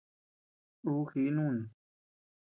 Ú 0.91 0.95
jiʼi 1.09 1.29
nùni. 1.35 1.63